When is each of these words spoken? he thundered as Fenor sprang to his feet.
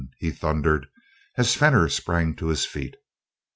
he 0.17 0.31
thundered 0.31 0.87
as 1.37 1.53
Fenor 1.53 1.87
sprang 1.87 2.33
to 2.35 2.47
his 2.47 2.65
feet. 2.65 2.97